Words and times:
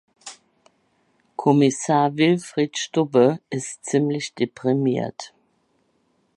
Kommissar 1.35 2.17
Wilfried 2.17 2.75
Stubbe 2.75 3.39
ist 3.51 3.85
ziemlich 3.85 4.33
deprimiert. 4.33 5.31